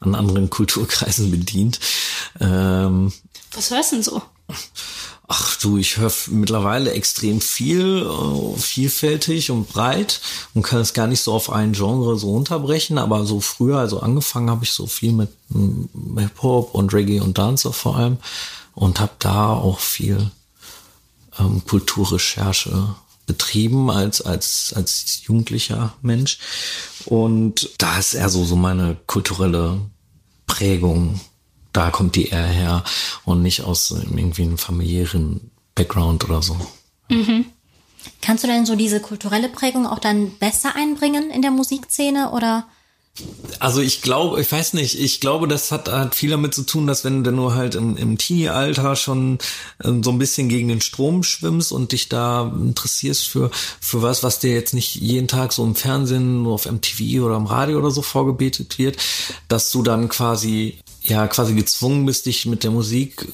[0.00, 1.78] an anderen Kulturkreisen bedient.
[2.40, 3.12] Ähm,
[3.52, 4.22] was hörst du denn so?
[5.32, 10.20] Ach du, ich höre mittlerweile extrem viel, äh, vielfältig und breit
[10.54, 14.00] und kann es gar nicht so auf ein Genre so unterbrechen, aber so früher, also
[14.00, 18.18] angefangen habe ich so viel mit mm, Hip-Hop und Reggae und Dancer vor allem
[18.74, 20.32] und habe da auch viel
[21.38, 26.38] ähm, Kulturrecherche betrieben als, als, als jugendlicher Mensch.
[27.04, 29.80] Und da ist eher so, so meine kulturelle
[30.48, 31.20] Prägung
[31.72, 32.84] da kommt die eher her
[33.24, 36.56] und nicht aus irgendwie einem familiären Background oder so.
[37.08, 37.46] Mhm.
[38.22, 42.66] Kannst du denn so diese kulturelle Prägung auch dann besser einbringen in der Musikszene oder?
[43.58, 46.86] Also ich glaube, ich weiß nicht, ich glaube, das hat, hat viel damit zu tun,
[46.86, 49.38] dass wenn du nur halt im, im Teenie-Alter schon
[49.80, 54.22] äh, so ein bisschen gegen den Strom schwimmst und dich da interessierst für, für was,
[54.22, 57.78] was dir jetzt nicht jeden Tag so im Fernsehen, nur auf MTV oder im Radio
[57.78, 58.96] oder so vorgebetet wird,
[59.48, 63.26] dass du dann quasi ja quasi gezwungen bist, dich mit der Musik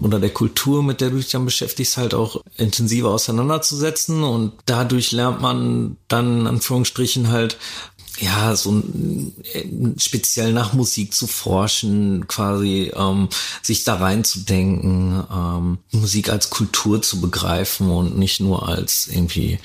[0.00, 4.22] oder der Kultur, mit der du dich dann beschäftigst, halt auch intensiver auseinanderzusetzen.
[4.22, 7.58] Und dadurch lernt man dann, in Anführungsstrichen, halt
[8.20, 8.82] ja, so
[9.98, 13.28] speziell nach Musik zu forschen, quasi ähm,
[13.62, 19.58] sich da reinzudenken, ähm, Musik als Kultur zu begreifen und nicht nur als irgendwie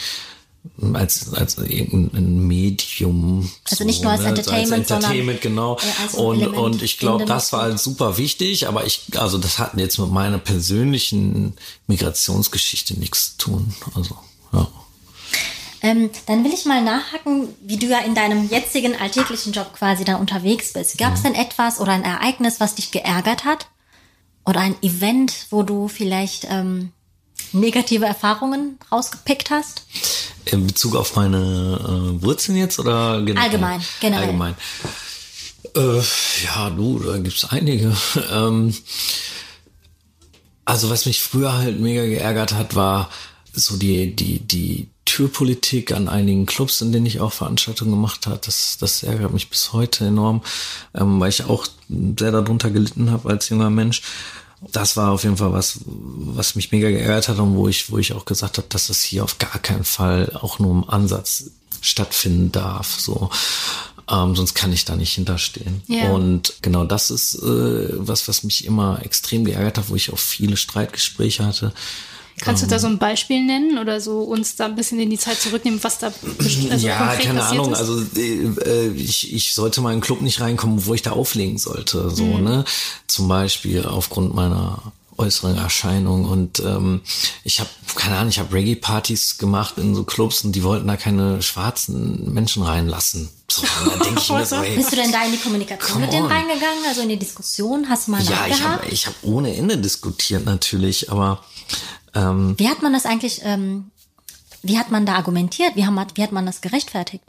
[0.93, 3.49] als als irgendein Medium.
[3.69, 4.29] Also nicht nur als ne?
[4.29, 5.77] Entertainment, als Entertainment genau.
[6.01, 9.59] Als und Element und ich glaube, das war halt super wichtig, aber ich also das
[9.59, 11.53] hat jetzt mit meiner persönlichen
[11.87, 13.73] Migrationsgeschichte nichts zu tun.
[13.95, 14.17] Also
[14.53, 14.67] ja.
[15.81, 20.03] Ähm, dann will ich mal nachhaken, wie du ja in deinem jetzigen alltäglichen Job quasi
[20.03, 20.97] dann unterwegs bist.
[20.97, 21.33] Gab es mhm.
[21.33, 23.67] denn etwas oder ein Ereignis, was dich geärgert hat?
[24.45, 26.91] Oder ein Event, wo du vielleicht ähm,
[27.53, 29.83] negative Erfahrungen rausgepickt hast?
[30.45, 31.37] In Bezug auf meine
[32.17, 33.43] äh, Wurzeln jetzt oder generell?
[33.43, 34.25] Allgemein, generell.
[34.25, 34.55] Allgemein.
[35.75, 36.01] Äh,
[36.45, 37.95] ja, du, da gibt's einige.
[38.31, 38.73] ähm,
[40.65, 43.09] also was mich früher halt mega geärgert hat, war
[43.53, 48.39] so die, die, die Türpolitik an einigen Clubs, in denen ich auch Veranstaltungen gemacht habe.
[48.43, 50.41] Das, das ärgert mich bis heute enorm,
[50.93, 54.01] ähm, weil ich auch sehr darunter gelitten habe als junger Mensch
[54.61, 57.97] das war auf jeden Fall was, was mich mega geärgert hat und wo ich, wo
[57.97, 61.51] ich auch gesagt habe, dass das hier auf gar keinen Fall auch nur im Ansatz
[61.81, 62.99] stattfinden darf.
[62.99, 63.29] So.
[64.09, 65.81] Ähm, sonst kann ich da nicht hinterstehen.
[65.89, 66.11] Yeah.
[66.11, 70.19] Und genau das ist äh, was, was mich immer extrem geärgert hat, wo ich auch
[70.19, 71.73] viele Streitgespräche hatte
[72.39, 75.17] Kannst du da so ein Beispiel nennen oder so uns da ein bisschen in die
[75.17, 76.11] Zeit zurücknehmen, was da
[76.69, 77.73] also Ja, keine Ahnung.
[77.73, 77.79] Ist?
[77.79, 81.57] Also äh, ich, ich sollte mal in einen Club nicht reinkommen, wo ich da auflegen
[81.57, 82.09] sollte.
[82.11, 82.43] So, mhm.
[82.43, 82.65] ne?
[83.07, 87.01] Zum Beispiel aufgrund meiner äußeren Erscheinung und ähm,
[87.43, 90.95] ich habe keine Ahnung, ich habe Reggae-Partys gemacht in so Clubs und die wollten da
[90.95, 93.29] keine schwarzen Menschen reinlassen.
[93.49, 96.13] So, da denk ich mir so, ey, Bist du denn da in die Kommunikation mit
[96.13, 97.87] denen reingegangen, also in die Diskussion?
[97.89, 101.43] Hast du mal Ja, ich habe ich hab ohne Ende diskutiert natürlich, aber
[102.17, 103.91] ähm, wie hat man das eigentlich, ähm,
[104.63, 105.75] wie hat man da argumentiert?
[105.75, 107.23] Wie, haben, wie hat man das gerechtfertigt?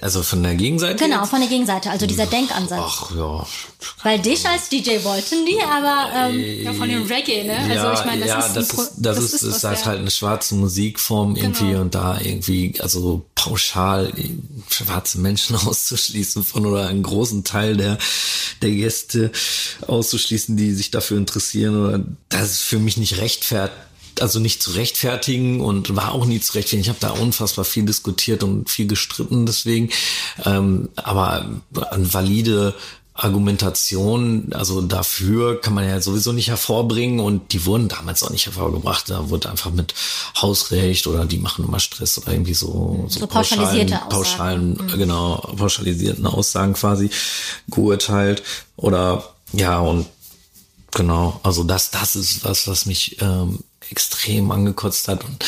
[0.00, 1.04] Also von der Gegenseite?
[1.04, 1.30] Genau, jetzt?
[1.30, 2.80] von der Gegenseite, also dieser Denkansatz.
[2.82, 3.46] Ach ja.
[4.02, 7.58] Weil dich als DJ wollten die, aber ähm, ja, von dem Reggae, ne?
[7.58, 9.98] Also ja, ich meine, das, ja, ist, das, ist, das, das ist, ist, ist halt
[9.98, 11.82] eine schwarze Musikform irgendwie genau.
[11.82, 14.10] und da irgendwie, also pauschal
[14.70, 17.98] schwarze Menschen auszuschließen von oder einen großen Teil der,
[18.62, 19.32] der Gäste
[19.86, 23.76] auszuschließen, die sich dafür interessieren oder das ist für mich nicht rechtfertigt
[24.20, 26.82] also nicht zu rechtfertigen und war auch nie zu rechtfertigen.
[26.82, 29.90] Ich habe da unfassbar viel diskutiert und viel gestritten deswegen.
[30.44, 32.74] Ähm, aber an valide
[33.16, 38.46] Argumentation, also dafür kann man ja sowieso nicht hervorbringen und die wurden damals auch nicht
[38.46, 39.08] hervorgebracht.
[39.08, 39.94] Da wurde einfach mit
[40.42, 44.98] Hausrecht oder die machen immer Stress oder irgendwie so, so, so pauschalisierte pauschalen, pauschalen mhm.
[44.98, 47.08] genau, pauschalisierten Aussagen quasi
[47.68, 48.42] geurteilt
[48.76, 50.06] oder ja und
[50.90, 55.44] genau, also das, das ist was, was mich ähm, extrem angekotzt hat und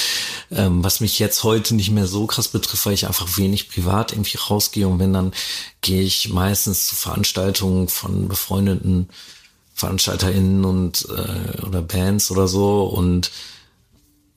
[0.51, 4.13] ähm, was mich jetzt heute nicht mehr so krass betrifft, weil ich einfach wenig privat
[4.13, 5.33] irgendwie rausgehe und wenn dann
[5.81, 9.09] gehe ich meistens zu Veranstaltungen von befreundeten
[9.75, 13.31] VeranstalterInnen und äh, oder Bands oder so und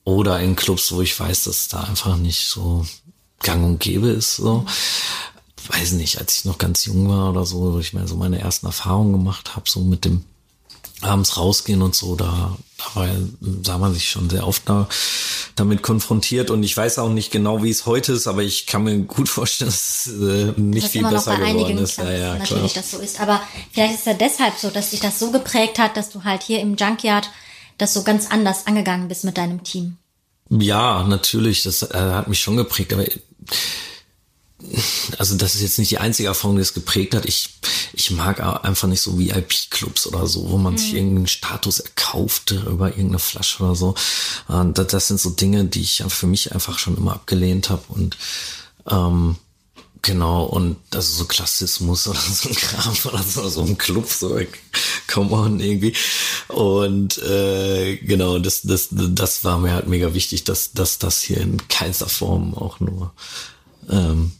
[0.04, 2.86] oder in Clubs, wo ich weiß, dass da einfach nicht so
[3.42, 4.36] gang und gäbe ist.
[4.36, 4.66] So.
[5.68, 8.40] Weiß nicht, als ich noch ganz jung war oder so, wo ich mal so meine
[8.40, 10.24] ersten Erfahrungen gemacht habe, so mit dem
[11.02, 13.08] abends rausgehen und so, da, da war,
[13.64, 14.88] sah man sich schon sehr oft da,
[15.56, 18.84] damit konfrontiert und ich weiß auch nicht genau, wie es heute ist, aber ich kann
[18.84, 21.98] mir gut vorstellen, dass es äh, nicht das viel besser geworden ist.
[21.98, 22.82] Ja, ja, natürlich, klar.
[22.82, 23.20] das so ist.
[23.20, 23.40] Aber
[23.72, 26.60] vielleicht ist ja deshalb so, dass dich das so geprägt hat, dass du halt hier
[26.60, 27.30] im Junkyard
[27.78, 29.96] das so ganz anders angegangen bist mit deinem Team.
[30.50, 33.04] Ja, natürlich, das äh, hat mich schon geprägt, aber
[35.18, 37.24] also das ist jetzt nicht die einzige Erfahrung, die es geprägt hat.
[37.24, 37.50] Ich,
[37.92, 40.78] ich mag einfach nicht so VIP-Clubs oder so, wo man mhm.
[40.78, 43.94] sich irgendeinen Status erkauft über irgendeine Flasche oder so.
[44.48, 48.16] Das, das sind so Dinge, die ich für mich einfach schon immer abgelehnt habe und
[48.88, 49.36] ähm,
[50.02, 54.40] Genau, und also so Klassismus oder so ein Kram oder so, so ein Club, so
[55.06, 55.94] come on irgendwie.
[56.48, 61.38] Und äh, genau, das, das, das war mir halt mega wichtig, dass, dass das hier
[61.38, 63.12] in keinster Form auch nur
[63.90, 64.32] ähm,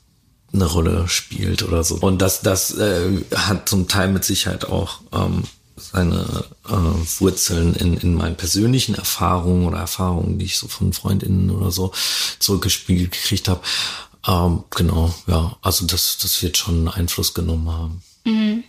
[0.53, 1.97] eine Rolle spielt oder so.
[1.97, 5.45] Und das, das äh, hat zum Teil mit Sicherheit auch ähm,
[5.77, 11.51] seine äh, Wurzeln in, in meinen persönlichen Erfahrungen oder Erfahrungen, die ich so von Freundinnen
[11.51, 11.93] oder so
[12.39, 13.61] zurückgespiegelt gekriegt habe.
[14.27, 18.03] Ähm, genau, ja, also das, das wird schon Einfluss genommen haben.
[18.25, 18.65] Mhm.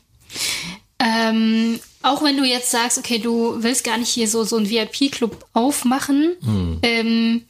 [1.00, 4.70] Ähm, auch wenn du jetzt sagst, okay, du willst gar nicht hier so, so einen
[4.70, 6.80] VIP-Club aufmachen, mhm.
[6.84, 7.42] ähm,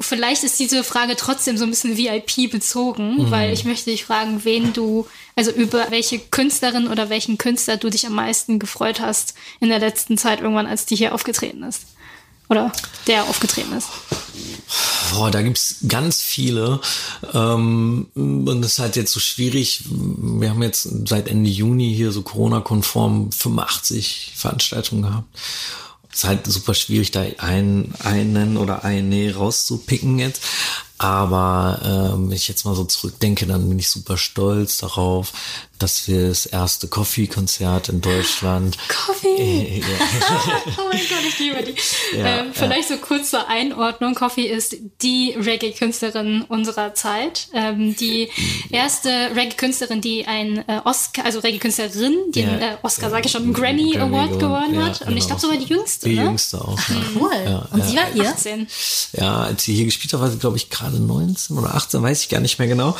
[0.00, 3.30] vielleicht ist diese Frage trotzdem so ein bisschen VIP bezogen, mhm.
[3.30, 7.90] weil ich möchte dich fragen, wen du, also über welche Künstlerin oder welchen Künstler du
[7.90, 11.82] dich am meisten gefreut hast in der letzten Zeit irgendwann, als die hier aufgetreten ist.
[12.50, 12.72] Oder
[13.06, 13.88] der aufgetreten ist.
[15.12, 16.80] Boah, da gibt's ganz viele.
[17.34, 19.84] Ähm, und es ist halt jetzt so schwierig.
[19.90, 25.28] Wir haben jetzt seit Ende Juni hier so Corona-konform 85 Veranstaltungen gehabt
[26.18, 30.42] ist halt super schwierig, da einen, einen oder eine rauszupicken jetzt.
[30.98, 35.32] Aber ähm, wenn ich jetzt mal so zurückdenke, dann bin ich super stolz darauf,
[35.78, 38.76] dass wir das erste Coffee-Konzert in Deutschland.
[38.88, 39.28] Coffee!
[39.28, 39.86] Äh, ja.
[40.76, 42.16] oh mein Gott, ich liebe die.
[42.18, 42.96] Ja, ähm, vielleicht ja.
[42.96, 44.14] so kurz zur Einordnung.
[44.14, 47.46] Coffee ist die Reggae-Künstlerin unserer Zeit.
[47.54, 48.28] Ähm, die
[48.70, 53.44] erste Reggae-Künstlerin, die ein äh, Oscar, also Reggae-Künstlerin, die einen äh, Oscar, sage ich schon,
[53.44, 55.02] einen Grammy, Grammy Award gewonnen hat.
[55.02, 56.08] Und ich glaube sogar die jüngste.
[56.08, 56.24] Die ne?
[56.24, 56.78] jüngste auch.
[57.14, 57.62] Cool.
[57.70, 58.28] Und sie war hier?
[58.28, 58.66] 18.
[59.12, 62.22] Ja, als sie hier gespielt hat, war sie, glaube ich, gerade 19 oder 18, weiß
[62.22, 62.96] ich gar nicht mehr genau.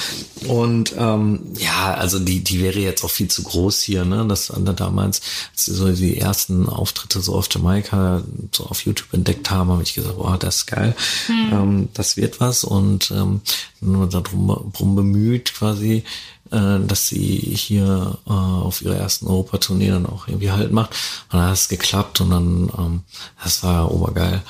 [0.46, 4.26] Und ähm, ja, also die, die wäre jetzt auch viel zu groß hier, ne?
[4.28, 5.20] Das da damals,
[5.52, 8.22] als sie so die ersten Auftritte so auf Jamaika
[8.54, 10.94] so auf YouTube entdeckt haben, habe ich gesagt, boah, das ist geil,
[11.28, 11.52] mhm.
[11.52, 13.40] ähm, das wird was und ähm,
[13.80, 16.04] nur darum, darum bemüht quasi,
[16.50, 20.90] äh, dass sie hier äh, auf ihrer ersten Europatournee dann auch irgendwie halt macht.
[21.30, 23.00] Und dann hat es geklappt und dann, ähm,
[23.42, 24.42] das war obergeil.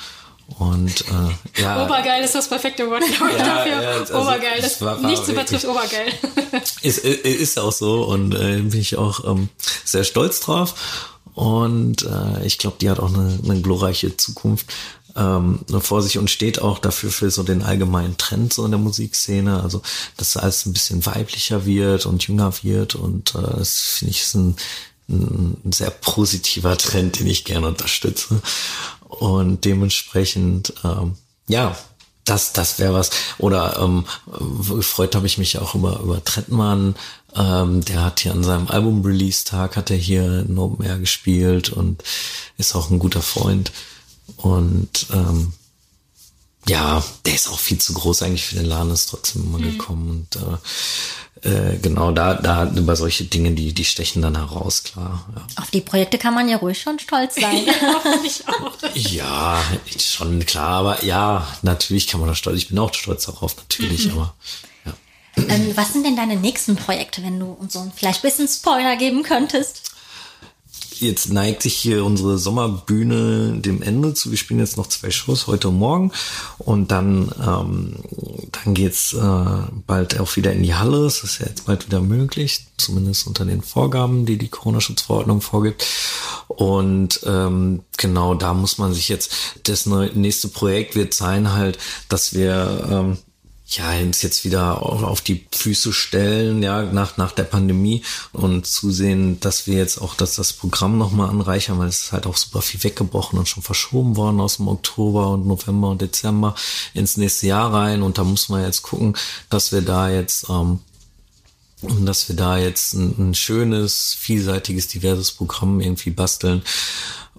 [0.57, 1.85] Und äh, ja.
[1.85, 3.81] Obergeil ist das perfekte Wort ja, dafür.
[3.81, 6.11] Ja, also, Obergeil, das, das nichts übertrifft Obergeil.
[6.81, 9.49] ist, ist auch so und äh, bin ich auch ähm,
[9.85, 10.75] sehr stolz drauf.
[11.35, 14.65] Und äh, ich glaube, die hat auch eine, eine glorreiche Zukunft
[15.15, 18.79] ähm, vor sich und steht auch dafür für so den allgemeinen Trend so in der
[18.79, 19.61] Musikszene.
[19.61, 19.81] Also,
[20.17, 22.95] dass alles ein bisschen weiblicher wird und jünger wird.
[22.95, 24.55] Und äh, das finde ich ist ein,
[25.07, 28.41] ein sehr positiver Trend, den ich gerne unterstütze.
[29.09, 31.15] Und dementsprechend, ähm,
[31.47, 31.75] ja,
[32.25, 33.09] das, das wäre was.
[33.39, 34.05] Oder ähm,
[34.77, 36.95] gefreut habe ich mich auch über, über Trettmann.
[37.35, 42.03] Ähm, der hat hier an seinem Album-Release-Tag hat er hier in Open Air gespielt und
[42.57, 43.71] ist auch ein guter Freund.
[44.37, 45.53] Und ähm,
[46.67, 49.71] ja, der ist auch viel zu groß eigentlich für den Laden, ist trotzdem immer mhm.
[49.71, 50.09] gekommen.
[50.09, 50.57] Und äh,
[51.41, 55.25] äh, genau, da, da über solche Dinge, die, die stechen dann heraus, klar.
[55.35, 55.61] Ja.
[55.61, 57.65] Auf die Projekte kann man ja ruhig schon stolz sein.
[58.25, 58.73] ich auch.
[58.93, 59.61] Ja,
[59.97, 62.57] schon klar, aber ja, natürlich kann man da stolz.
[62.57, 64.11] Ich bin auch stolz darauf, natürlich, mhm.
[64.13, 64.35] aber.
[64.85, 64.93] Ja.
[65.47, 68.97] Ähm, was sind denn deine nächsten Projekte, wenn du uns so vielleicht ein bisschen Spoiler
[68.97, 69.93] geben könntest?
[71.01, 74.31] Jetzt neigt sich hier unsere Sommerbühne dem Ende zu.
[74.31, 76.11] Wir spielen jetzt noch zwei Shows heute morgen
[76.57, 77.95] und dann ähm,
[78.51, 79.45] dann geht's äh,
[79.87, 81.03] bald auch wieder in die Halle.
[81.03, 85.85] Das ist ja jetzt bald wieder möglich, zumindest unter den Vorgaben, die die Corona-Schutzverordnung vorgibt.
[86.47, 89.31] Und ähm, genau da muss man sich jetzt
[89.63, 91.77] das nächste Projekt wird sein halt,
[92.09, 93.17] dass wir ähm,
[93.69, 99.39] ja, uns jetzt wieder auf die Füße stellen, ja, nach, nach der Pandemie und zusehen,
[99.39, 102.61] dass wir jetzt auch dass das Programm nochmal anreichern, weil es ist halt auch super
[102.61, 106.55] viel weggebrochen und schon verschoben worden aus dem Oktober und November und Dezember
[106.93, 108.01] ins nächste Jahr rein.
[108.01, 109.15] Und da muss man jetzt gucken,
[109.49, 110.79] dass wir da jetzt ähm,
[111.81, 116.61] dass wir da jetzt ein, ein schönes, vielseitiges, diverses Programm irgendwie basteln,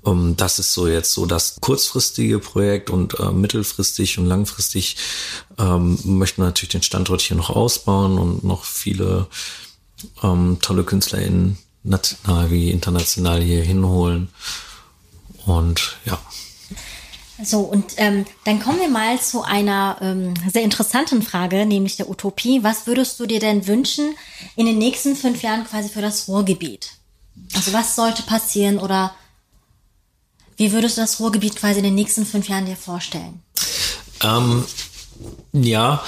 [0.02, 4.96] das ist so jetzt so das kurzfristige Projekt und äh, mittelfristig und langfristig
[5.58, 9.26] ähm, möchten wir natürlich den Standort hier noch ausbauen und noch viele
[10.22, 14.28] ähm, tolle KünstlerInnen national wie international hier hinholen.
[15.46, 16.18] Und ja.
[17.42, 22.10] So, und ähm, dann kommen wir mal zu einer ähm, sehr interessanten Frage, nämlich der
[22.10, 22.62] Utopie.
[22.62, 24.14] Was würdest du dir denn wünschen
[24.56, 26.92] in den nächsten fünf Jahren quasi für das Ruhrgebiet?
[27.54, 29.14] Also was sollte passieren oder
[30.60, 33.40] wie würdest du das Ruhrgebiet quasi in den nächsten fünf Jahren dir vorstellen?
[34.22, 34.62] Ähm,
[35.54, 36.02] ja,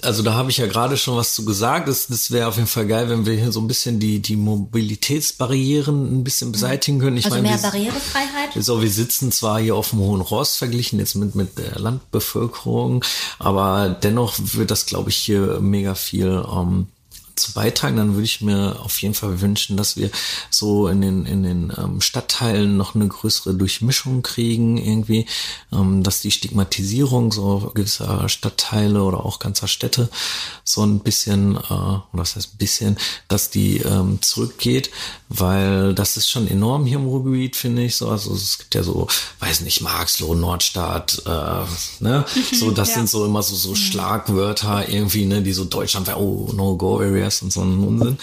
[0.00, 1.88] also da habe ich ja gerade schon was zu gesagt.
[1.88, 4.36] Das, das wäre auf jeden Fall geil, wenn wir hier so ein bisschen die, die
[4.36, 6.52] Mobilitätsbarrieren ein bisschen mhm.
[6.52, 7.18] beseitigen können.
[7.18, 8.64] Ich also meine, mehr wir, Barrierefreiheit?
[8.64, 13.04] So, wir sitzen zwar hier auf dem Hohen Ross verglichen jetzt mit, mit der Landbevölkerung,
[13.38, 16.86] aber dennoch wird das, glaube ich, hier mega viel ähm,
[17.34, 20.10] zu beitragen, dann würde ich mir auf jeden Fall wünschen, dass wir
[20.50, 25.26] so in den, in den ähm, Stadtteilen noch eine größere Durchmischung kriegen, irgendwie,
[25.72, 30.08] ähm, dass die Stigmatisierung so gewisser Stadtteile oder auch ganzer Städte
[30.64, 34.90] so ein bisschen, äh, was heißt ein bisschen, dass die ähm, zurückgeht,
[35.28, 37.96] weil das ist schon enorm hier im Ruhrgebiet, finde ich.
[37.96, 39.08] So, also es gibt ja so,
[39.40, 42.24] weiß nicht, Marxloh, Nordstadt, äh, ne?
[42.52, 42.94] So, das ja.
[42.96, 43.76] sind so immer so, so mhm.
[43.76, 48.18] Schlagwörter irgendwie, ne, die so Deutschland, oh, no go areas und so ein Unsinn.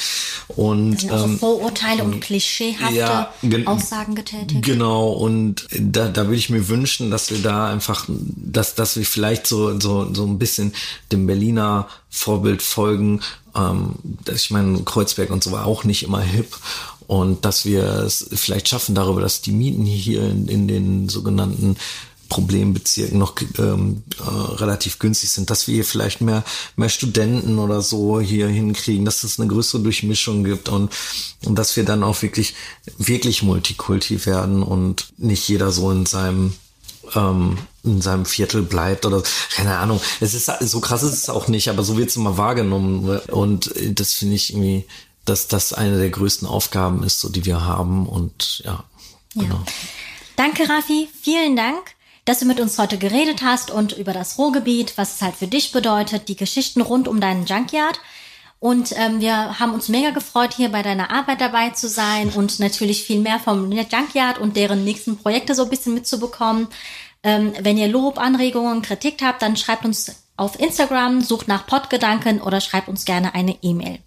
[0.48, 3.32] Und also ähm, Vorurteile und klischeehafte ja,
[3.66, 4.64] Aussagen getätigt.
[4.64, 9.06] Genau, und da, da würde ich mir wünschen, dass wir da einfach, dass, dass wir
[9.06, 10.74] vielleicht so, so, so ein bisschen
[11.12, 13.22] dem Berliner Vorbild folgen.
[13.56, 13.96] Ähm,
[14.34, 16.58] ich meine, Kreuzberg und so war auch nicht immer hip
[17.08, 21.76] und dass wir es vielleicht schaffen darüber, dass die Mieten hier in, in den sogenannten
[22.30, 26.44] Problembezirken noch ähm, äh, relativ günstig sind, dass wir hier vielleicht mehr
[26.76, 30.92] mehr Studenten oder so hier hinkriegen, dass es eine größere Durchmischung gibt und
[31.46, 32.56] und dass wir dann auch wirklich
[32.98, 36.54] wirklich Multikulti werden und nicht jeder so in seinem
[37.16, 39.24] ähm, in seinem Viertel bleibt oder
[39.56, 40.00] keine Ahnung.
[40.20, 43.74] Es ist so krass ist es auch nicht, aber so wird es immer wahrgenommen und
[43.96, 44.86] das finde ich irgendwie
[45.30, 48.08] dass das eine der größten Aufgaben ist, so die wir haben.
[48.08, 48.84] Und ja,
[49.36, 49.44] ja.
[49.44, 49.64] genau.
[50.36, 51.10] Danke, Rafi.
[51.22, 51.92] Vielen Dank,
[52.30, 55.48] dass du mit uns heute geredet hast und über das Ruhrgebiet, was es halt für
[55.48, 58.00] dich bedeutet, die Geschichten rund um deinen Junkyard.
[58.60, 62.60] Und ähm, wir haben uns mega gefreut, hier bei deiner Arbeit dabei zu sein und
[62.60, 66.68] natürlich viel mehr vom Junkyard und deren nächsten Projekte so ein bisschen mitzubekommen.
[67.24, 72.42] Ähm, wenn ihr Lob, Anregungen, Kritik habt, dann schreibt uns auf Instagram, sucht nach Podgedanken
[72.42, 73.98] oder schreibt uns gerne eine E-Mail.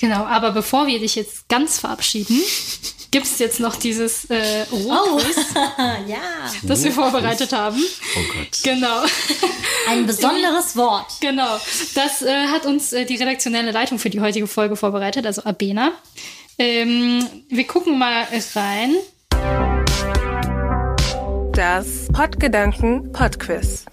[0.00, 2.36] Genau, aber bevor wir dich jetzt ganz verabschieden,
[3.14, 5.20] gibt es jetzt noch dieses äh, oh.
[6.08, 6.50] ja.
[6.64, 7.80] das wir vorbereitet haben.
[7.80, 8.60] Oh Gott.
[8.64, 9.04] Genau.
[9.88, 11.06] Ein besonderes Wort.
[11.20, 11.60] Genau.
[11.94, 15.92] Das äh, hat uns äh, die redaktionelle Leitung für die heutige Folge vorbereitet, also Abena.
[16.58, 18.96] Ähm, wir gucken mal rein.
[21.52, 23.84] Das Podgedanken Podquiz.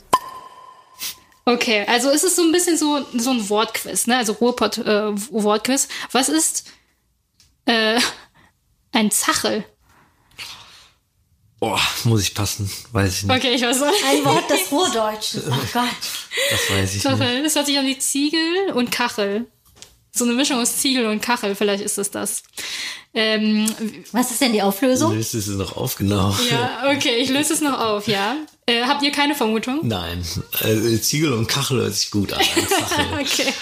[1.46, 4.18] Okay, also ist es so ein bisschen so, so ein Wortquiz, ne?
[4.18, 5.90] Also Ruhrpott äh, Wortquiz.
[6.12, 6.72] Was ist
[7.68, 8.00] äh,
[9.02, 9.64] ein Zachel?
[11.60, 13.36] Oh, muss ich passen, weiß ich nicht.
[13.36, 14.06] Okay, ich weiß nicht.
[14.06, 15.44] Ein Wort des Ruhrdeutschen.
[15.48, 15.86] Oh Gott.
[16.50, 17.46] Das weiß ich Zachel, nicht.
[17.46, 19.46] Das hört sich an wie Ziegel und Kachel.
[20.12, 22.44] So eine Mischung aus Ziegel und Kachel, vielleicht ist es das.
[23.14, 23.66] Ähm,
[24.12, 25.14] Was ist denn die Auflösung?
[25.14, 26.36] Löst es noch auf, genau.
[26.50, 28.36] Ja, okay, ich löse es noch auf, ja.
[28.66, 29.80] Äh, habt ihr keine Vermutung?
[29.84, 30.26] Nein.
[30.62, 32.42] Äh, Ziegel und Kachel hört sich gut an.
[33.20, 33.54] okay.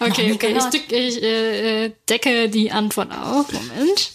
[0.00, 0.56] Okay, okay.
[0.56, 3.46] Ich, ich äh, decke die Antwort auf.
[3.52, 4.10] Moment.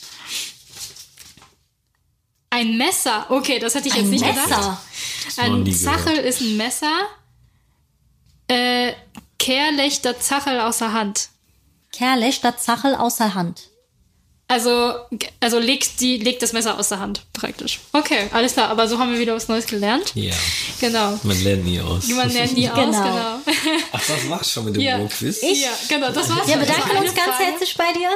[2.53, 3.25] Ein Messer.
[3.29, 4.43] Okay, das hätte ich jetzt ein nicht Messer.
[4.43, 4.77] gedacht.
[5.37, 6.99] Ein Zachel ist ein Messer.
[8.47, 8.93] Äh,
[9.39, 11.29] Kehrlechter Zachel außer Hand.
[11.91, 13.69] Kerlechter Zachel außer Hand.
[14.47, 14.93] Also,
[15.39, 17.79] also legt, die, legt das Messer aus der Hand, praktisch.
[17.93, 18.69] Okay, alles klar.
[18.69, 20.11] Aber so haben wir wieder was Neues gelernt.
[20.15, 20.35] Ja,
[20.79, 21.19] Genau.
[21.23, 22.07] man lernt nie aus.
[22.09, 23.03] Man lernt nie aus, Genau.
[23.03, 23.39] genau.
[23.91, 24.97] Ach, das war's schon mit dem Ja.
[24.97, 25.41] Ruhrquiz?
[25.41, 26.47] Ja, genau, das war's.
[26.47, 27.43] Wir bedanken uns ganz Frage.
[27.45, 28.09] herzlich bei dir,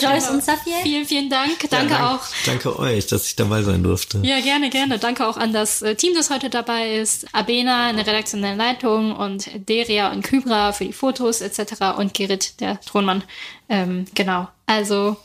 [0.00, 0.34] Joyce genau.
[0.34, 0.76] und Safier.
[0.82, 1.58] Vielen, vielen Dank.
[1.70, 2.20] Danke Dank- auch.
[2.46, 4.20] Danke euch, dass ich dabei sein durfte.
[4.22, 4.98] Ja, gerne, gerne.
[4.98, 7.26] Danke auch an das äh, Team, das heute dabei ist.
[7.32, 11.96] Abena in der redaktionellen Leitung und Deria und Kybra für die Fotos etc.
[11.98, 13.22] und Gerrit, der Thronmann.
[13.68, 14.48] Ähm, genau.
[14.66, 15.16] Also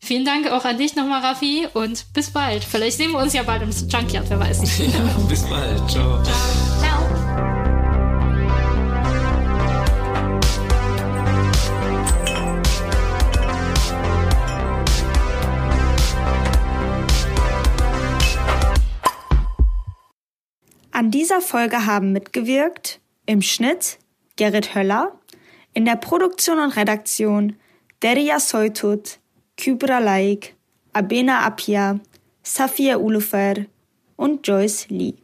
[0.00, 2.64] vielen Dank auch an dich nochmal, Raffi, und bis bald.
[2.64, 4.60] Vielleicht sehen wir uns ja bald im Junkyard, wer weiß.
[4.78, 5.90] Ja, bis bald.
[5.90, 6.22] Ciao.
[6.22, 6.77] Ciao.
[20.98, 23.98] An dieser Folge haben mitgewirkt im Schnitt
[24.34, 25.12] Gerrit Höller,
[25.72, 27.54] in der Produktion und Redaktion
[28.02, 29.20] Deria Soytut,
[29.56, 30.56] Kybra Laik,
[30.92, 32.00] Abena Apia,
[32.42, 33.66] Safia Ulufer
[34.16, 35.14] und Joyce Lee.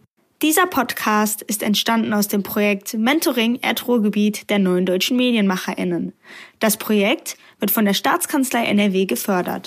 [0.43, 6.13] Dieser Podcast ist entstanden aus dem Projekt Mentoring Erdruhrgebiet der neuen deutschen MedienmacherInnen.
[6.61, 9.63] Das Projekt wird von der Staatskanzlei NRW gefördert.